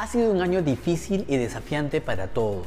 [0.00, 2.66] Ha sido un año difícil y desafiante para todos.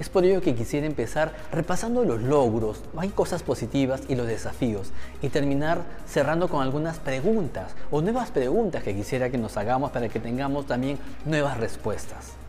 [0.00, 4.90] Es por ello que quisiera empezar repasando los logros, hay cosas positivas y los desafíos
[5.22, 10.08] y terminar cerrando con algunas preguntas o nuevas preguntas que quisiera que nos hagamos para
[10.08, 12.41] que tengamos también nuevas respuestas.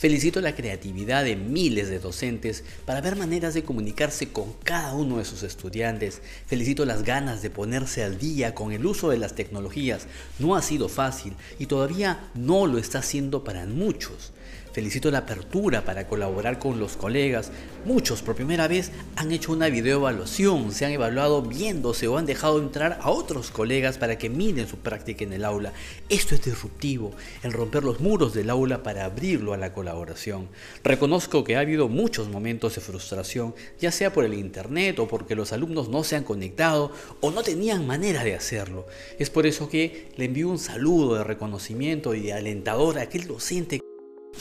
[0.00, 5.18] Felicito la creatividad de miles de docentes para ver maneras de comunicarse con cada uno
[5.18, 6.22] de sus estudiantes.
[6.46, 10.06] Felicito las ganas de ponerse al día con el uso de las tecnologías.
[10.38, 14.32] No ha sido fácil y todavía no lo está haciendo para muchos.
[14.72, 17.50] Felicito la apertura para colaborar con los colegas.
[17.84, 22.60] Muchos por primera vez han hecho una videoevaluación, se han evaluado viéndose o han dejado
[22.60, 25.72] entrar a otros colegas para que miren su práctica en el aula.
[26.08, 30.48] Esto es disruptivo, el romper los muros del aula para abrirlo a la colaboración.
[30.84, 35.34] Reconozco que ha habido muchos momentos de frustración, ya sea por el internet o porque
[35.34, 38.86] los alumnos no se han conectado o no tenían manera de hacerlo.
[39.18, 43.26] Es por eso que le envío un saludo de reconocimiento y de alentador a aquel
[43.26, 43.80] docente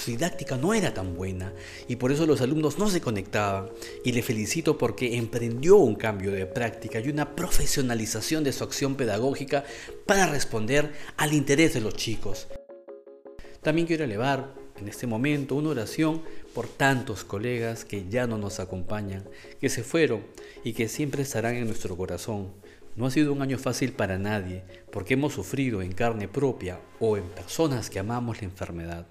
[0.10, 1.54] didáctica no era tan buena
[1.88, 3.70] y por eso los alumnos no se conectaban
[4.04, 8.96] y le felicito porque emprendió un cambio de práctica y una profesionalización de su acción
[8.96, 9.64] pedagógica
[10.06, 12.48] para responder al interés de los chicos.
[13.62, 16.22] También quiero elevar en este momento una oración
[16.54, 19.26] por tantos colegas que ya no nos acompañan,
[19.60, 20.24] que se fueron
[20.64, 22.54] y que siempre estarán en nuestro corazón.
[22.96, 27.18] No ha sido un año fácil para nadie porque hemos sufrido en carne propia o
[27.18, 29.08] en personas que amamos la enfermedad.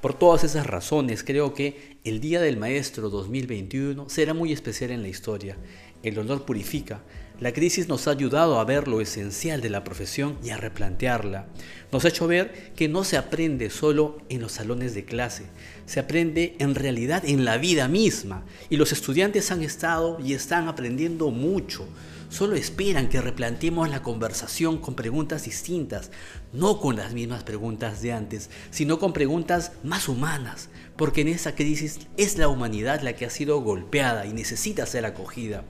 [0.00, 5.02] Por todas esas razones, creo que el Día del Maestro 2021 será muy especial en
[5.02, 5.58] la historia.
[6.02, 7.02] El honor purifica.
[7.38, 11.48] La crisis nos ha ayudado a ver lo esencial de la profesión y a replantearla.
[11.92, 15.44] Nos ha hecho ver que no se aprende solo en los salones de clase,
[15.84, 18.46] se aprende en realidad en la vida misma.
[18.70, 21.86] Y los estudiantes han estado y están aprendiendo mucho
[22.30, 26.10] solo esperan que replanteemos la conversación con preguntas distintas,
[26.52, 31.54] no con las mismas preguntas de antes, sino con preguntas más humanas, porque en esa
[31.54, 35.64] crisis es la humanidad la que ha sido golpeada y necesita ser acogida.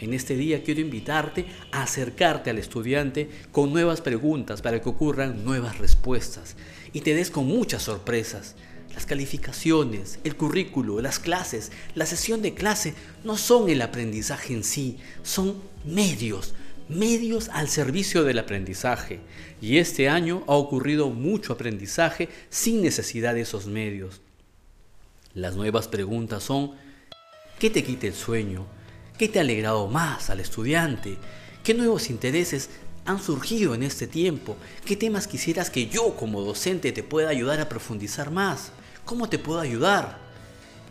[0.00, 5.44] En este día quiero invitarte a acercarte al estudiante con nuevas preguntas para que ocurran
[5.44, 6.56] nuevas respuestas
[6.92, 8.54] y te des con muchas sorpresas.
[8.94, 12.94] Las calificaciones, el currículo, las clases, la sesión de clase
[13.24, 16.54] no son el aprendizaje en sí, son medios,
[16.88, 19.20] medios al servicio del aprendizaje.
[19.62, 24.20] Y este año ha ocurrido mucho aprendizaje sin necesidad de esos medios.
[25.34, 26.72] Las nuevas preguntas son,
[27.58, 28.66] ¿qué te quita el sueño?
[29.16, 31.16] ¿Qué te ha alegrado más al estudiante?
[31.64, 32.68] ¿Qué nuevos intereses
[33.06, 34.56] han surgido en este tiempo?
[34.84, 38.72] ¿Qué temas quisieras que yo como docente te pueda ayudar a profundizar más?
[39.04, 40.16] ¿Cómo te puedo ayudar?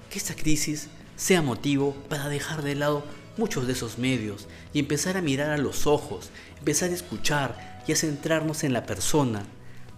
[0.10, 3.04] Que esta crisis sea motivo para dejar de lado
[3.38, 6.30] muchos de esos medios y empezar a mirar a los ojos,
[6.60, 9.44] empezar a escuchar y a centrarnos en la persona.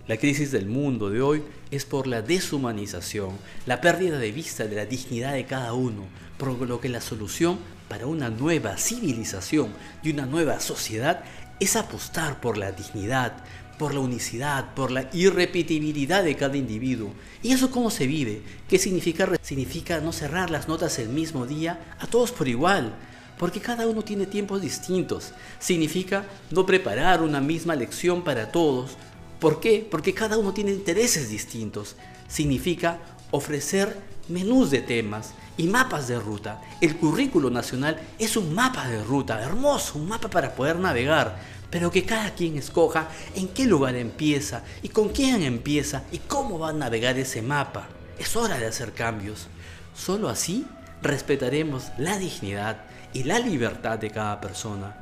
[0.08, 3.32] La crisis del mundo de hoy es por la deshumanización,
[3.66, 6.04] la pérdida de vista de la dignidad de cada uno,
[6.38, 7.58] por lo que la solución
[7.90, 11.24] para una nueva civilización y una nueva sociedad
[11.60, 13.34] es apostar por la dignidad,
[13.78, 17.12] por la unicidad, por la irrepetibilidad de cada individuo.
[17.42, 18.42] ¿Y eso cómo se vive?
[18.68, 19.28] ¿Qué significa?
[19.42, 22.96] Significa no cerrar las notas el mismo día a todos por igual,
[23.38, 25.34] porque cada uno tiene tiempos distintos.
[25.60, 28.92] Significa no preparar una misma lección para todos.
[29.40, 29.86] ¿Por qué?
[29.90, 31.96] Porque cada uno tiene intereses distintos.
[32.28, 33.00] Significa
[33.32, 33.98] ofrecer
[34.30, 36.62] menús de temas y mapas de ruta.
[36.82, 41.40] El currículo nacional es un mapa de ruta, hermoso, un mapa para poder navegar
[41.74, 46.60] pero que cada quien escoja en qué lugar empieza y con quién empieza y cómo
[46.60, 47.88] va a navegar ese mapa.
[48.20, 49.48] Es hora de hacer cambios.
[49.96, 50.68] Solo así
[51.02, 54.96] respetaremos la dignidad y la libertad de cada persona.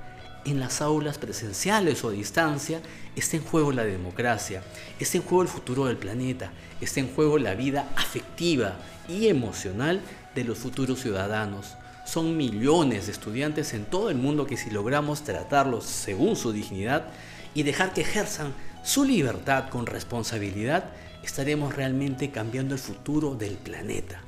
[0.45, 2.79] En las aulas presenciales o a distancia
[3.17, 4.63] está en juego la democracia,
[4.97, 8.77] está en juego el futuro del planeta, está en juego la vida afectiva
[9.09, 9.99] y emocional
[10.35, 11.75] de los futuros ciudadanos.
[12.11, 17.05] Son millones de estudiantes en todo el mundo que si logramos tratarlos según su dignidad
[17.53, 20.89] y dejar que ejerzan su libertad con responsabilidad,
[21.23, 24.19] estaremos realmente cambiando el futuro del planeta.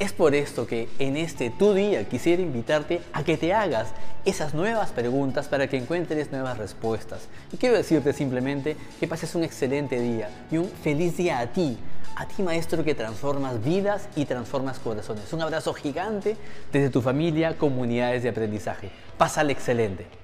[0.00, 3.92] Es por esto que en este tu día quisiera invitarte a que te hagas
[4.24, 7.28] esas nuevas preguntas para que encuentres nuevas respuestas.
[7.52, 11.78] Y quiero decirte simplemente que pases un excelente día y un feliz día a ti,
[12.16, 15.32] a ti maestro que transformas vidas y transformas corazones.
[15.32, 16.36] Un abrazo gigante
[16.72, 18.90] desde tu familia, comunidades de aprendizaje.
[19.16, 20.23] Pásale excelente.